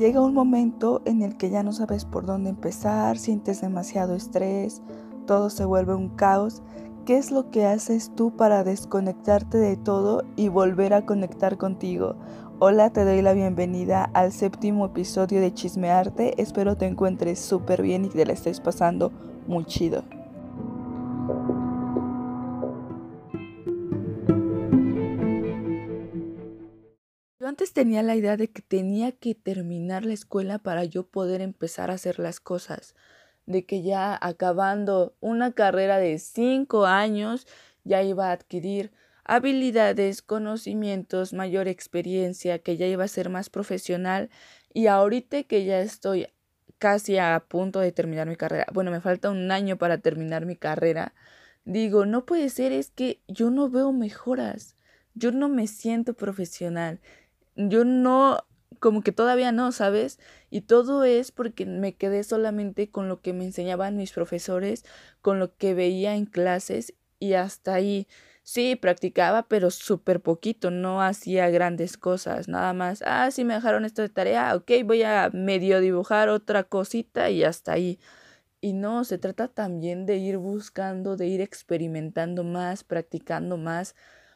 [0.00, 4.80] Llega un momento en el que ya no sabes por dónde empezar, sientes demasiado estrés,
[5.26, 6.62] todo se vuelve un caos.
[7.04, 12.16] ¿Qué es lo que haces tú para desconectarte de todo y volver a conectar contigo?
[12.60, 16.40] Hola, te doy la bienvenida al séptimo episodio de Chismearte.
[16.40, 19.12] Espero te encuentres súper bien y te la estés pasando
[19.46, 20.02] muy chido.
[27.50, 31.90] Antes tenía la idea de que tenía que terminar la escuela para yo poder empezar
[31.90, 32.94] a hacer las cosas,
[33.44, 37.48] de que ya acabando una carrera de cinco años
[37.82, 38.92] ya iba a adquirir
[39.24, 44.30] habilidades, conocimientos, mayor experiencia, que ya iba a ser más profesional
[44.72, 46.28] y ahorita que ya estoy
[46.78, 50.54] casi a punto de terminar mi carrera, bueno, me falta un año para terminar mi
[50.54, 51.14] carrera,
[51.64, 54.76] digo, no puede ser, es que yo no veo mejoras,
[55.14, 57.00] yo no me siento profesional,
[57.68, 58.44] yo no,
[58.78, 60.18] como que todavía no, ¿sabes?
[60.50, 64.84] Y todo es porque me quedé solamente con lo que me enseñaban mis profesores,
[65.20, 68.08] con lo que veía en clases y hasta ahí.
[68.42, 73.02] Sí, practicaba, pero súper poquito, no hacía grandes cosas, nada más.
[73.06, 77.44] Ah, sí me dejaron esto de tarea, ok, voy a medio dibujar otra cosita y
[77.44, 78.00] hasta ahí.
[78.60, 83.94] Y no, se trata también de ir buscando, de ir experimentando más, practicando más,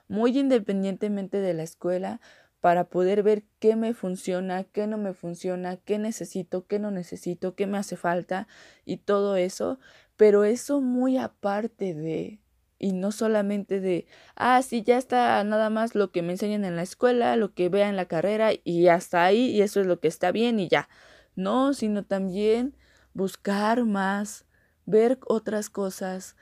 [0.09, 2.21] muy independientemente de la escuela,
[2.65, 7.55] para poder ver qué me funciona, qué no me funciona, qué necesito, qué no necesito,
[7.55, 8.49] qué me hace falta
[8.87, 9.79] y todo eso,
[10.17, 12.41] pero eso muy aparte de,
[12.79, 16.75] y no solamente de, ah, sí, ya está nada más lo que me enseñan en
[16.75, 20.01] la escuela, lo que vea en la carrera y hasta ahí y eso es lo
[20.01, 20.89] que está bien y ya.
[21.37, 22.79] No, sino también
[23.13, 24.47] buscar más,
[24.87, 26.35] ver otras cosas,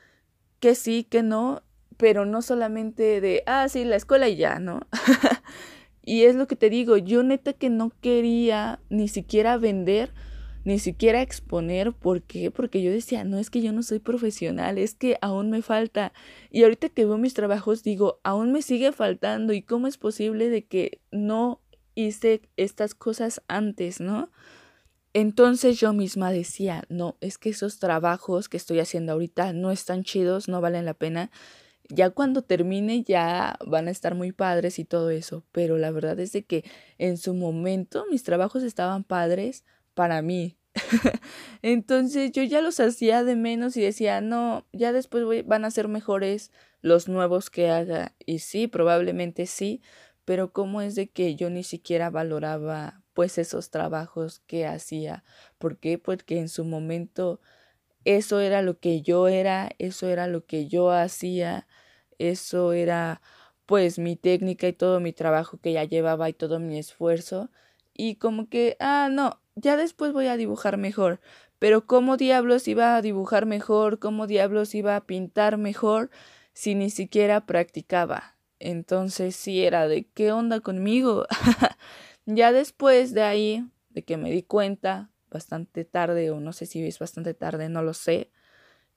[0.61, 1.65] que sí, que no,
[1.97, 4.83] pero no solamente de, ah, sí, la escuela y ya, ¿no?
[6.05, 10.13] Y es lo que te digo, yo neta que no quería ni siquiera vender,
[10.65, 11.93] ni siquiera exponer.
[11.93, 12.51] ¿Por qué?
[12.51, 16.13] Porque yo decía, no es que yo no soy profesional, es que aún me falta.
[16.51, 19.53] Y ahorita que veo mis trabajos digo, aún me sigue faltando.
[19.53, 21.61] ¿Y cómo es posible de que no
[21.95, 24.31] hice estas cosas antes, no?
[25.15, 30.05] Entonces yo misma decía, no, es que esos trabajos que estoy haciendo ahorita no están
[30.05, 31.31] chidos, no valen la pena
[31.95, 36.19] ya cuando termine ya van a estar muy padres y todo eso, pero la verdad
[36.21, 36.65] es de que
[36.99, 39.65] en su momento mis trabajos estaban padres
[39.95, 40.57] para mí.
[41.63, 45.89] Entonces yo ya los hacía de menos y decía, no, ya después van a ser
[45.89, 48.15] mejores los nuevos que haga.
[48.25, 49.83] Y sí, probablemente sí,
[50.25, 55.25] pero cómo es de que yo ni siquiera valoraba pues esos trabajos que hacía.
[55.59, 55.99] ¿Por qué?
[55.99, 57.41] Porque en su momento
[58.05, 61.67] eso era lo que yo era, eso era lo que yo hacía,
[62.31, 63.21] eso era
[63.67, 67.51] pues mi técnica y todo mi trabajo que ya llevaba y todo mi esfuerzo.
[67.95, 71.21] Y como que, ah, no, ya después voy a dibujar mejor.
[71.59, 73.99] Pero ¿cómo diablos iba a dibujar mejor?
[73.99, 76.11] ¿Cómo diablos iba a pintar mejor
[76.55, 78.37] si ni siquiera practicaba?
[78.59, 81.27] Entonces sí era de qué onda conmigo.
[82.27, 86.85] ya después de ahí, de que me di cuenta, bastante tarde o no sé si
[86.87, 88.31] es bastante tarde, no lo sé,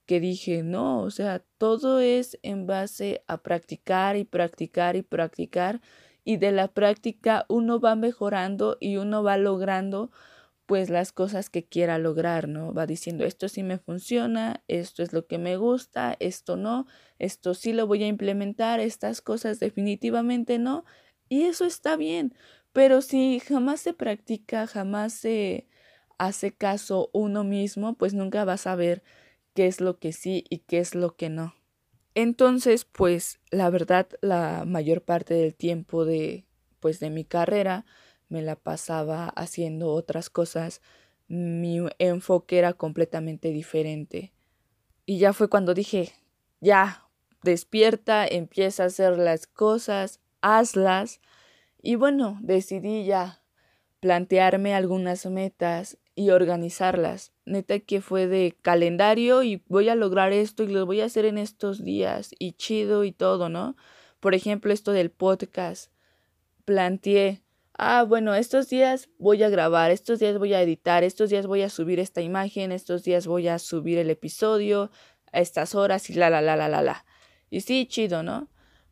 [0.06, 5.82] que dije, no, o sea, todo es en base a practicar y practicar y practicar
[6.24, 10.12] y de la práctica uno va mejorando y uno va logrando
[10.66, 12.74] pues las cosas que quiera lograr, ¿no?
[12.74, 16.88] Va diciendo, esto sí me funciona, esto es lo que me gusta, esto no,
[17.20, 20.84] esto sí lo voy a implementar, estas cosas definitivamente no,
[21.30, 22.34] y eso está bien,
[22.74, 25.68] pero si jamás se practica, jamás se
[26.18, 29.04] hace caso uno mismo, pues nunca vas a ver
[29.56, 31.56] qué es lo que sí y qué es lo que no.
[32.14, 36.46] Entonces, pues la verdad, la mayor parte del tiempo de
[36.80, 37.86] pues de mi carrera
[38.30, 40.82] me la pasaba haciendo otras cosas.
[41.28, 44.34] Mi enfoque era completamente diferente.
[45.06, 46.14] Y ya fue cuando dije,
[46.62, 47.08] ya,
[47.44, 51.22] despierta, empieza a hacer las cosas, hazlas.
[51.81, 53.42] Y bueno, decidí ya
[54.00, 57.33] plantearme algunas metas y organizarlas.
[57.45, 61.25] Neta que fue de calendario y voy a lograr esto y lo voy a hacer
[61.25, 63.75] en estos días y chido y todo, ¿no?
[64.21, 65.91] Por ejemplo, esto del podcast.
[66.63, 67.44] Planteé,
[67.77, 71.62] ah, bueno, estos días voy a grabar, estos días voy a editar, estos días voy
[71.62, 74.89] a subir esta imagen, estos días voy a subir el episodio
[75.31, 77.06] a estas horas y la, la, la, la, la, la.
[77.50, 78.50] Y sí, chido, ¿no?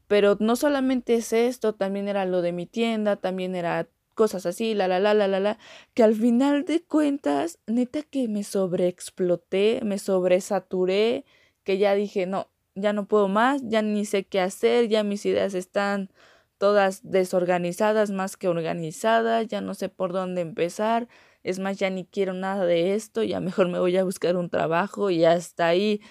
[0.07, 4.73] Pero no solamente es esto, también era lo de mi tienda, también era cosas así,
[4.75, 5.57] la, la, la, la, la, la,
[5.93, 11.25] que al final de cuentas, neta que me sobreexploté, me sobresaturé,
[11.63, 15.25] que ya dije, no, ya no puedo más, ya ni sé qué hacer, ya mis
[15.25, 16.09] ideas están
[16.57, 21.07] todas desorganizadas más que organizadas, ya no sé por dónde empezar,
[21.43, 24.49] es más, ya ni quiero nada de esto, ya mejor me voy a buscar un
[24.49, 26.01] trabajo y hasta ahí.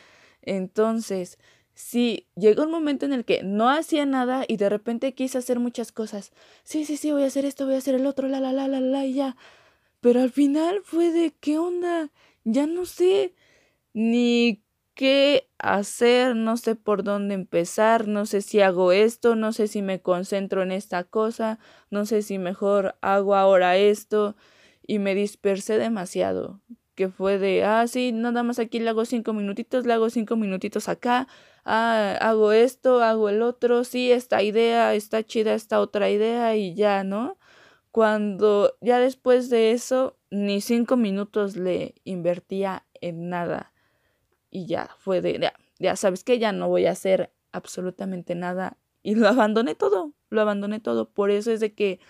[0.43, 1.39] Entonces,
[1.83, 5.59] sí, llegó un momento en el que no hacía nada y de repente quise hacer
[5.59, 6.33] muchas cosas.
[6.65, 8.69] Sí, sí, sí, voy a hacer esto, voy a hacer el otro, la, la, la,
[8.69, 9.37] la, la, y ya.
[10.01, 12.11] Pero al final fue de, ¿qué onda?
[12.45, 13.35] Ya no sé
[13.95, 14.63] ni
[14.95, 19.83] qué hacer, no sé por dónde empezar, no sé si hago esto, no sé si
[19.83, 21.59] me concentro en esta cosa,
[21.91, 24.37] no sé si mejor hago ahora esto
[24.87, 26.61] y me dispersé demasiado
[26.95, 30.37] que fue de, ah, sí, nada más aquí le hago cinco minutitos, le hago cinco
[30.37, 31.27] minutitos acá,
[31.65, 36.75] ah, hago esto, hago el otro, sí, esta idea, está chida esta otra idea y
[36.75, 37.39] ya, ¿no?
[37.91, 43.73] Cuando ya después de eso, ni cinco minutos le invertía en nada.
[44.51, 48.79] Y ya, fue de, ya, ya sabes que ya no voy a hacer absolutamente nada.
[49.03, 51.11] Y lo abandoné todo, lo abandoné todo.
[51.11, 52.01] Por eso es de que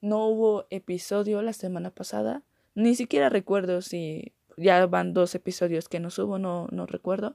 [0.00, 2.44] no hubo episodio la semana pasada
[2.78, 7.34] ni siquiera recuerdo si ya van dos episodios que no subo, no, no recuerdo.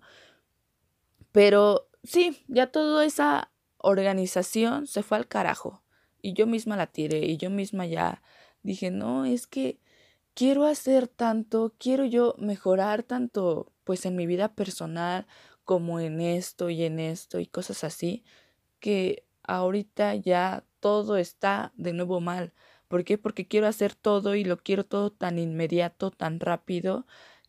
[1.33, 5.83] Pero sí, ya toda esa organización se fue al carajo.
[6.21, 8.21] Y yo misma la tiré y yo misma ya
[8.62, 9.80] dije, no, es que
[10.35, 15.27] quiero hacer tanto, quiero yo mejorar tanto pues en mi vida personal
[15.65, 18.24] como en esto y en esto y cosas así,
[18.80, 22.53] que ahorita ya todo está de nuevo mal.
[22.88, 23.18] ¿Por qué?
[23.18, 27.07] Porque quiero hacer todo y lo quiero todo tan inmediato, tan rápido,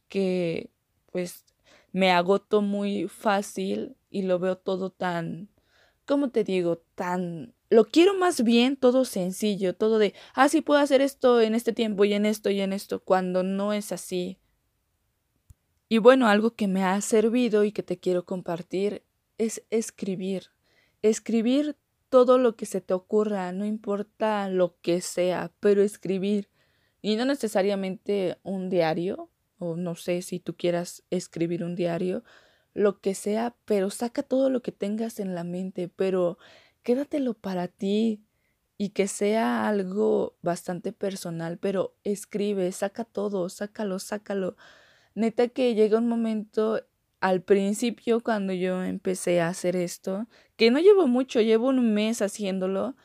[0.09, 0.71] que
[1.13, 1.45] pues
[1.95, 5.49] me agoto muy fácil y lo veo todo tan,
[6.05, 6.79] ¿cómo te digo?
[6.97, 7.55] Tan...
[7.71, 11.73] Lo quiero más bien todo sencillo, todo de, ah, sí puedo hacer esto en este
[11.73, 14.41] tiempo y en esto y en esto, cuando no es así.
[15.89, 19.05] Y bueno, algo que me ha servido y que te quiero compartir
[19.39, 20.51] es escribir.
[21.01, 21.77] Escribir
[22.09, 26.51] todo lo que se te ocurra, no importa lo que sea, pero escribir.
[27.03, 29.31] Y no necesariamente un diario,
[29.77, 32.23] no sé si tú quieras escribir un diario,
[32.75, 36.39] lo que sea, pero saca todo lo que tengas en la mente, pero
[36.83, 38.23] quédatelo para ti
[38.77, 44.57] y que sea algo bastante personal, pero escribe, saca todo, sácalo, sácalo.
[45.15, 46.81] Neta que llega un momento
[47.21, 50.27] al principio cuando yo empecé a hacer esto,
[50.57, 52.97] que no llevo mucho, llevo un mes haciéndolo,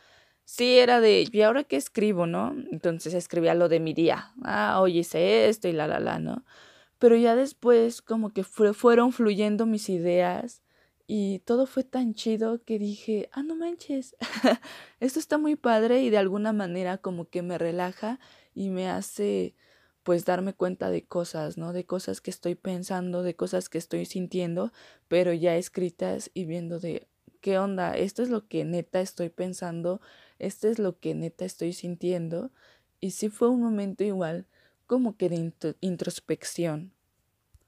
[0.50, 2.56] sí era de, ¿y ahora qué escribo, no?
[2.72, 6.44] Entonces escribía lo de mi día, ah, hoy hice esto y la, la, la, ¿no?
[6.98, 10.63] Pero ya después como que fueron fluyendo mis ideas
[11.06, 14.16] y todo fue tan chido que dije, ah, no manches,
[15.00, 18.19] esto está muy padre y de alguna manera como que me relaja
[18.56, 19.56] y me hace
[20.02, 21.74] pues darme cuenta de cosas, ¿no?
[21.74, 24.74] De cosas que estoy pensando, de cosas que estoy sintiendo,
[25.07, 27.07] pero ya escritas y viendo de
[27.42, 30.02] qué onda, esto es lo que neta estoy pensando,
[30.40, 32.52] esto es lo que neta estoy sintiendo.
[33.00, 34.48] Y sí fue un momento igual
[34.88, 36.94] como que de introspección.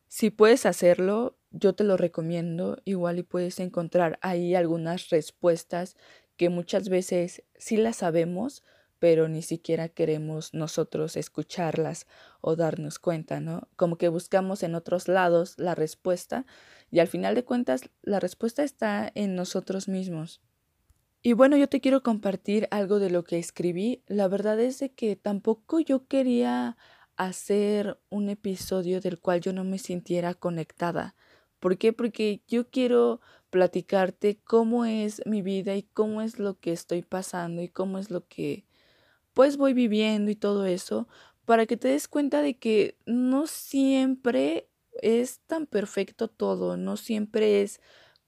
[0.07, 5.95] Si puedes hacerlo, yo te lo recomiendo, igual y puedes encontrar ahí algunas respuestas
[6.35, 8.63] que muchas veces sí las sabemos,
[8.99, 12.07] pero ni siquiera queremos nosotros escucharlas
[12.41, 13.67] o darnos cuenta, ¿no?
[13.75, 16.45] Como que buscamos en otros lados la respuesta
[16.89, 20.41] y al final de cuentas la respuesta está en nosotros mismos.
[21.23, 24.03] Y bueno, yo te quiero compartir algo de lo que escribí.
[24.07, 26.77] La verdad es de que tampoco yo quería
[27.15, 31.15] hacer un episodio del cual yo no me sintiera conectada.
[31.59, 31.93] ¿Por qué?
[31.93, 37.61] Porque yo quiero platicarte cómo es mi vida y cómo es lo que estoy pasando
[37.61, 38.65] y cómo es lo que
[39.33, 41.07] pues voy viviendo y todo eso,
[41.45, 44.69] para que te des cuenta de que no siempre
[45.01, 47.79] es tan perfecto todo, no siempre es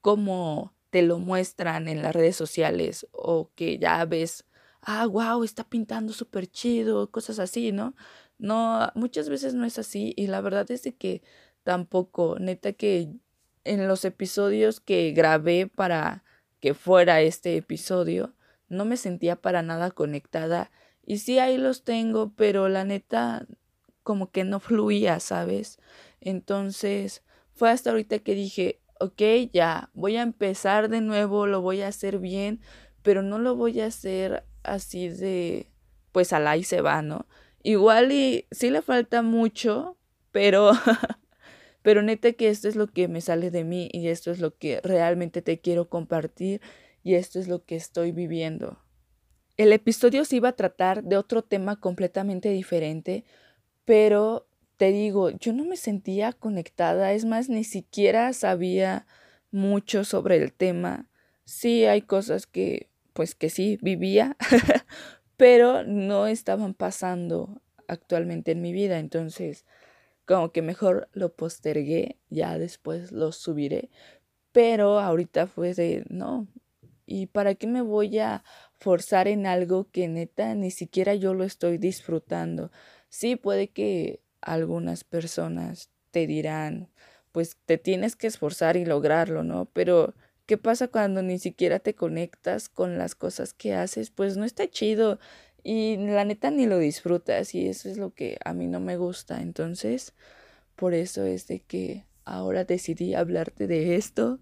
[0.02, 4.46] como te lo muestran en las redes sociales o que ya ves,
[4.80, 7.96] ah, wow, está pintando súper chido, cosas así, ¿no?
[8.38, 11.24] No, muchas veces no es así y la verdad es de que
[11.64, 13.10] tampoco, neta que
[13.64, 16.24] en los episodios que grabé para
[16.60, 18.36] que fuera este episodio,
[18.70, 20.70] no me sentía para nada conectada
[21.04, 23.48] y sí, ahí los tengo, pero la neta
[24.04, 25.80] como que no fluía, ¿sabes?
[26.22, 31.82] Entonces fue hasta ahorita que dije, ok, ya, voy a empezar de nuevo, lo voy
[31.82, 32.62] a hacer bien,
[33.02, 35.70] pero no lo voy a hacer así de,
[36.14, 37.28] pues al ahí se va, ¿no?
[37.64, 39.98] Igual y sí le falta mucho,
[40.32, 40.72] pero,
[41.82, 44.58] pero neta que esto es lo que me sale de mí y esto es lo
[44.58, 46.62] que realmente te quiero compartir
[47.04, 48.80] y esto es lo que estoy viviendo.
[49.58, 53.26] El episodio se iba a tratar de otro tema completamente diferente,
[53.86, 59.06] pero te digo, yo no me sentía conectada, es más, ni siquiera sabía
[59.52, 61.10] mucho sobre el tema.
[61.46, 64.36] Sí hay cosas que pues que sí, vivía,
[65.38, 69.00] pero no estaban pasando actualmente en mi vida.
[69.00, 69.66] Entonces,
[70.26, 73.90] como que mejor lo postergué, ya después lo subiré.
[74.52, 76.48] Pero ahorita fue de, no,
[77.06, 78.44] ¿y para qué me voy a
[78.80, 82.72] forzar en algo que neta ni siquiera yo lo estoy disfrutando?
[83.10, 86.90] Sí, puede que algunas personas te dirán,
[87.32, 89.66] pues te tienes que esforzar y lograrlo, ¿no?
[89.66, 90.14] Pero
[90.46, 94.12] ¿qué pasa cuando ni siquiera te conectas con las cosas que haces?
[94.12, 95.20] Pues no está chido
[95.64, 98.98] y la neta ni lo disfrutas y eso es lo que a mí no me
[98.98, 99.42] gusta.
[99.42, 100.14] Entonces,
[100.76, 104.40] por eso es de que ahora decidí hablarte de esto.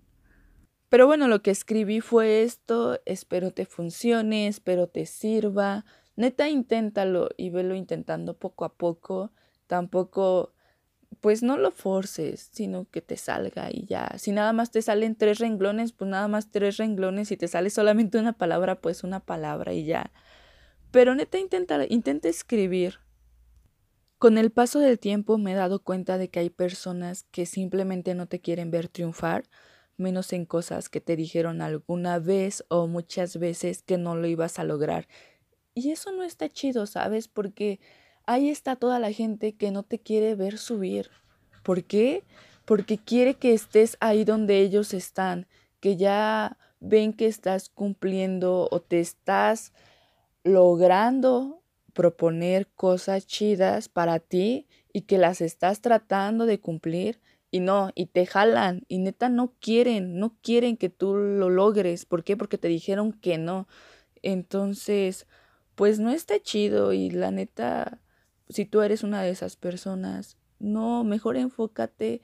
[0.89, 5.85] Pero bueno, lo que escribí fue esto, espero te funcione, espero te sirva.
[6.17, 9.31] Neta, inténtalo y velo intentando poco a poco.
[9.71, 10.51] Tampoco,
[11.21, 14.17] pues no lo forces, sino que te salga y ya.
[14.17, 17.29] Si nada más te salen tres renglones, pues nada más tres renglones.
[17.29, 20.11] Si te sale solamente una palabra, pues una palabra y ya.
[20.91, 22.99] Pero neta, intenta, intenta escribir.
[24.17, 28.13] Con el paso del tiempo me he dado cuenta de que hay personas que simplemente
[28.13, 29.45] no te quieren ver triunfar,
[29.95, 34.59] menos en cosas que te dijeron alguna vez o muchas veces que no lo ibas
[34.59, 35.07] a lograr.
[35.73, 37.29] Y eso no está chido, ¿sabes?
[37.29, 37.79] Porque
[38.31, 41.09] ahí está toda la gente que no te quiere ver subir.
[41.63, 42.23] ¿Por qué?
[42.65, 45.47] Porque quiere que estés ahí donde ellos están,
[45.79, 49.73] que ya ven que estás cumpliendo o te estás
[50.43, 51.61] logrando
[51.93, 57.19] proponer cosas chidas para ti y que las estás tratando de cumplir
[57.51, 62.05] y no, y te jalan y neta no quieren, no quieren que tú lo logres.
[62.05, 62.37] ¿Por qué?
[62.37, 63.67] Porque te dijeron que no.
[64.21, 65.27] Entonces,
[65.75, 67.99] pues no está chido y la neta,
[68.51, 72.21] si tú eres una de esas personas, no, mejor enfócate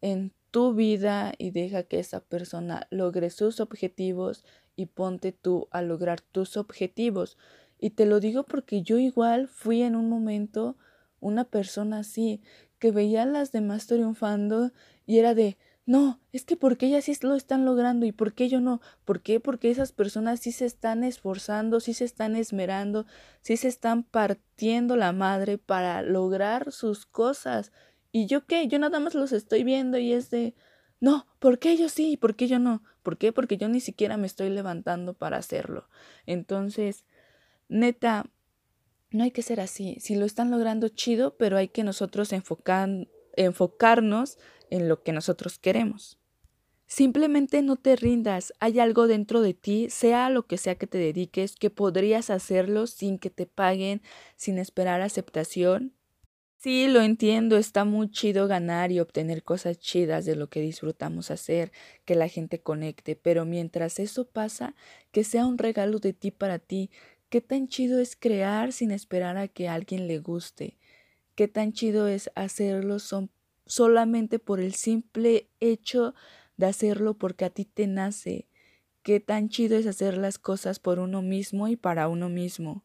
[0.00, 4.44] en tu vida y deja que esa persona logre sus objetivos
[4.76, 7.36] y ponte tú a lograr tus objetivos.
[7.78, 10.76] Y te lo digo porque yo igual fui en un momento
[11.20, 12.42] una persona así,
[12.78, 14.72] que veía a las demás triunfando
[15.06, 15.58] y era de,
[15.88, 18.82] no, es que porque ellas sí lo están logrando y por qué yo no.
[19.06, 19.40] ¿Por qué?
[19.40, 23.06] Porque esas personas sí se están esforzando, sí se están esmerando,
[23.40, 27.72] sí se están partiendo la madre para lograr sus cosas.
[28.12, 28.68] ¿Y yo qué?
[28.68, 30.54] Yo nada más los estoy viendo y es de,
[31.00, 32.82] no, ¿por qué yo sí y por qué yo no?
[33.02, 33.32] ¿Por qué?
[33.32, 35.88] Porque yo ni siquiera me estoy levantando para hacerlo.
[36.26, 37.06] Entonces,
[37.70, 38.26] neta,
[39.10, 39.96] no hay que ser así.
[40.00, 43.08] Si lo están logrando chido, pero hay que nosotros enfocarnos
[44.70, 46.18] en lo que nosotros queremos.
[46.86, 50.98] Simplemente no te rindas, hay algo dentro de ti, sea lo que sea que te
[50.98, 54.00] dediques, que podrías hacerlo sin que te paguen,
[54.36, 55.92] sin esperar aceptación,
[56.60, 61.30] Sí, lo entiendo, está muy chido ganar y obtener cosas chidas de lo que disfrutamos
[61.30, 61.70] hacer,
[62.04, 64.74] que la gente conecte, pero mientras eso pasa,
[65.12, 66.90] que sea un regalo de ti para ti.
[67.28, 70.78] ¿Qué tan chido es crear sin esperar a que alguien le guste?
[71.36, 73.30] ¿Qué tan chido es hacerlo son
[73.68, 76.14] solamente por el simple hecho
[76.56, 78.48] de hacerlo porque a ti te nace?
[79.02, 82.84] ¿Qué tan chido es hacer las cosas por uno mismo y para uno mismo?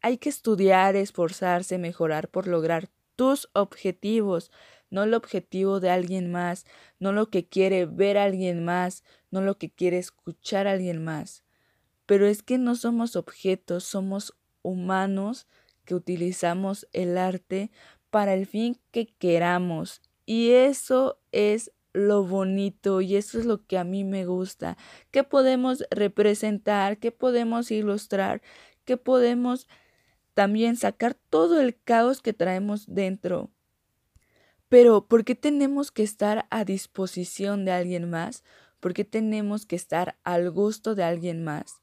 [0.00, 4.50] Hay que estudiar, esforzarse, mejorar por lograr tus objetivos,
[4.90, 6.66] no el objetivo de alguien más,
[6.98, 11.44] no lo que quiere ver alguien más, no lo que quiere escuchar alguien más.
[12.06, 15.46] Pero es que no somos objetos, somos humanos
[15.84, 17.70] que utilizamos el arte
[18.10, 20.02] para el fin que queramos.
[20.26, 24.76] Y eso es lo bonito y eso es lo que a mí me gusta.
[25.10, 26.98] ¿Qué podemos representar?
[26.98, 28.42] ¿Qué podemos ilustrar?
[28.84, 29.66] ¿Qué podemos
[30.38, 33.50] también sacar todo el caos que traemos dentro.
[34.68, 38.44] Pero, ¿por qué tenemos que estar a disposición de alguien más?
[38.78, 41.82] ¿Por qué tenemos que estar al gusto de alguien más?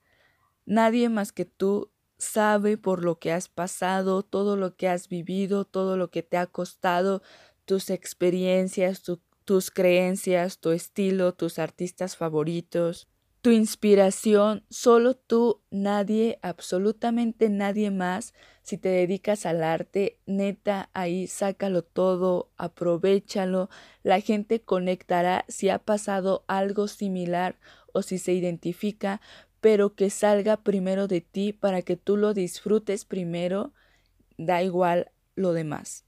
[0.66, 5.66] Nadie más que tú sabe por lo que has pasado, todo lo que has vivido,
[5.66, 7.22] todo lo que te ha costado,
[7.66, 9.04] tus experiencias,
[9.46, 13.08] tus creencias, tu estilo, tus artistas favoritos
[13.46, 18.34] tu inspiración, solo tú, nadie, absolutamente nadie más.
[18.64, 23.70] Si te dedicas al arte, neta, ahí sácalo todo, aprovechalo.
[24.02, 27.60] La gente conectará si ha pasado algo similar
[27.94, 29.22] o si se identifica,
[29.66, 33.74] pero que salga primero de ti para que tú lo disfrutes primero,
[34.38, 36.06] da igual lo demás.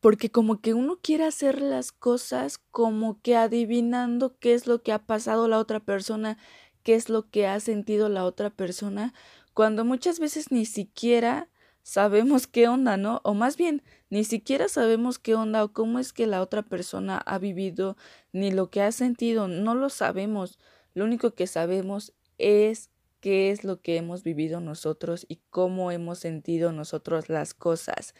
[0.00, 4.90] Porque como que uno quiere hacer las cosas como que adivinando qué es lo que
[4.90, 6.36] ha pasado la otra persona
[6.82, 9.14] qué es lo que ha sentido la otra persona,
[9.54, 11.48] cuando muchas veces ni siquiera
[11.84, 13.20] sabemos qué onda, ¿no?
[13.22, 17.18] O más bien, ni siquiera sabemos qué onda o cómo es que la otra persona
[17.18, 17.96] ha vivido,
[18.32, 20.58] ni lo que ha sentido, no lo sabemos.
[20.92, 22.90] Lo único que sabemos es
[23.26, 28.14] qué es lo que hemos vivido nosotros y cómo hemos sentido nosotros las cosas.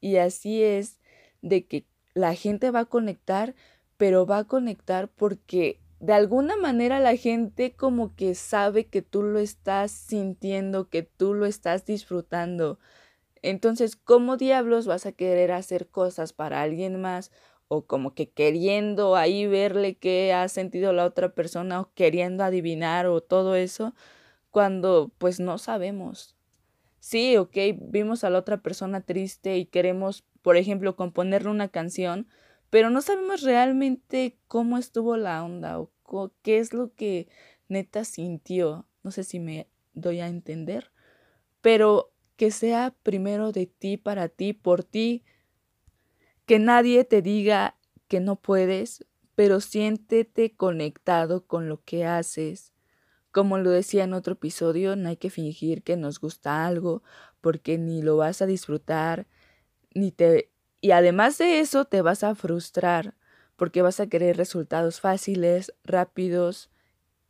[0.00, 0.98] Y así es
[1.42, 3.54] de que la gente va a conectar,
[3.98, 9.22] pero va a conectar porque de alguna manera la gente como que sabe que tú
[9.22, 12.80] lo estás sintiendo, que tú lo estás disfrutando.
[13.42, 17.30] Entonces, ¿cómo diablos vas a querer hacer cosas para alguien más?
[17.68, 23.06] O como que queriendo ahí verle qué ha sentido la otra persona o queriendo adivinar
[23.06, 23.94] o todo eso,
[24.50, 26.36] cuando pues no sabemos.
[27.00, 32.26] Sí, ok, vimos a la otra persona triste y queremos, por ejemplo, componerle una canción,
[32.70, 35.92] pero no sabemos realmente cómo estuvo la onda o
[36.42, 37.28] qué es lo que
[37.68, 38.86] neta sintió.
[39.02, 40.90] No sé si me doy a entender,
[41.60, 45.24] pero que sea primero de ti, para ti, por ti,
[46.46, 47.76] que nadie te diga
[48.06, 52.72] que no puedes, pero siéntete conectado con lo que haces.
[53.32, 57.02] Como lo decía en otro episodio, no hay que fingir que nos gusta algo,
[57.40, 59.26] porque ni lo vas a disfrutar,
[59.94, 63.14] ni te y además de eso te vas a frustrar,
[63.56, 66.70] porque vas a querer resultados fáciles, rápidos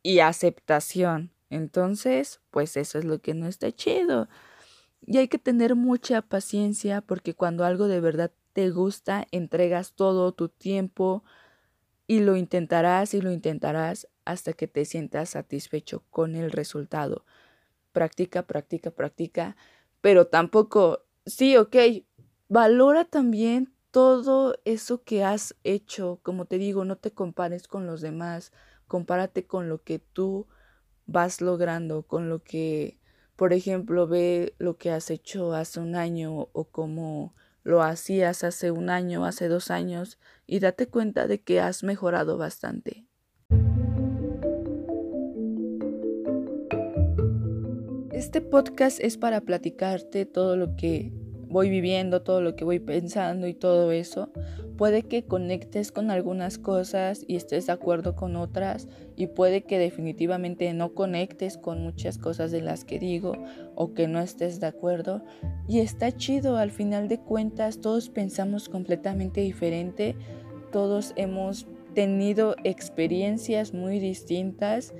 [0.03, 1.31] y aceptación.
[1.49, 4.29] Entonces, pues eso es lo que no está chido.
[5.05, 10.31] Y hay que tener mucha paciencia porque cuando algo de verdad te gusta, entregas todo
[10.33, 11.23] tu tiempo
[12.05, 17.25] y lo intentarás y lo intentarás hasta que te sientas satisfecho con el resultado.
[17.91, 19.55] Practica, practica, practica,
[20.01, 21.75] pero tampoco, sí, ok,
[22.47, 26.19] valora también todo eso que has hecho.
[26.23, 28.51] Como te digo, no te compares con los demás,
[28.87, 30.47] compárate con lo que tú
[31.05, 32.99] vas logrando, con lo que
[33.39, 37.33] por ejemplo, ve lo que has hecho hace un año o cómo
[37.63, 42.37] lo hacías hace un año, hace dos años, y date cuenta de que has mejorado
[42.37, 43.08] bastante.
[48.19, 51.13] Este podcast es para platicarte todo lo que
[51.47, 54.29] voy viviendo, todo lo que voy pensando y todo eso,
[54.77, 59.79] puede que conectes con algunas cosas y estés de acuerdo con otras y puede que
[59.79, 63.37] definitivamente no conectes con muchas cosas de las que digo
[63.75, 65.23] o que no estés de acuerdo.
[65.69, 70.17] Y está chido, al final de cuentas todos pensamos completamente diferente,
[70.73, 74.93] todos hemos tenido experiencias muy distintas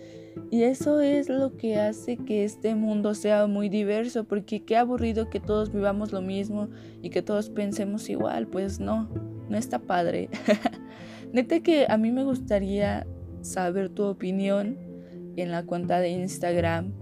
[0.52, 5.30] y eso es lo que hace que este mundo sea muy diverso, porque qué aburrido
[5.30, 6.70] que todos vivamos lo mismo
[7.02, 9.10] y que todos pensemos igual, pues no,
[9.48, 10.30] no está padre.
[11.34, 13.06] Neta que a mí me gustaría
[13.42, 14.78] saber tu opinión
[15.36, 16.94] en la cuenta de Instagram.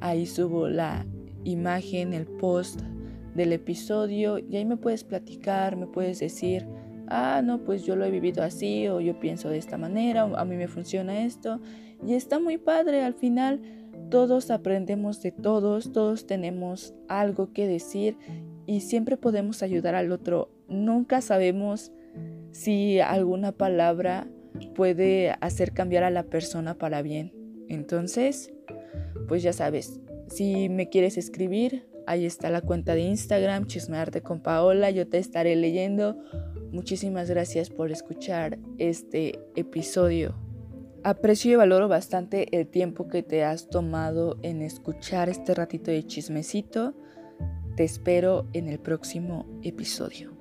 [0.00, 1.06] Ahí subo la
[1.44, 2.80] imagen, el post
[3.34, 6.66] del episodio y ahí me puedes platicar, me puedes decir,
[7.08, 10.36] ah, no, pues yo lo he vivido así o yo pienso de esta manera, o
[10.36, 11.60] a mí me funciona esto
[12.06, 13.60] y está muy padre, al final
[14.10, 18.16] todos aprendemos de todos, todos tenemos algo que decir
[18.66, 20.50] y siempre podemos ayudar al otro.
[20.68, 21.92] Nunca sabemos
[22.52, 24.28] si alguna palabra
[24.74, 27.32] puede hacer cambiar a la persona para bien.
[27.68, 28.52] Entonces,
[29.26, 34.40] pues ya sabes, si me quieres escribir, ahí está la cuenta de Instagram, Chismearte con
[34.40, 36.16] Paola, yo te estaré leyendo.
[36.74, 40.34] Muchísimas gracias por escuchar este episodio.
[41.04, 46.04] Aprecio y valoro bastante el tiempo que te has tomado en escuchar este ratito de
[46.04, 46.92] chismecito.
[47.76, 50.33] Te espero en el próximo episodio.